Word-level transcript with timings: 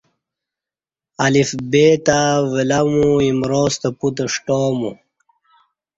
الف 1.25 1.49
بےتہ 1.71 2.19
ولامو 2.51 3.07
ایمراستہ 3.25 3.89
پوتہ 3.97 4.25
ݜٹامو 4.33 4.91